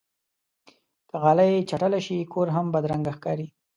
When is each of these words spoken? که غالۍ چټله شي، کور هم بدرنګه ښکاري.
که 1.09 1.15
غالۍ 1.23 1.53
چټله 1.69 1.99
شي، 2.05 2.17
کور 2.33 2.47
هم 2.55 2.65
بدرنګه 2.73 3.11
ښکاري. 3.17 3.47